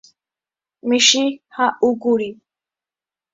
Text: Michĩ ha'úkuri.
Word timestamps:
Michĩ 0.87 1.23
ha'úkuri. 1.55 2.29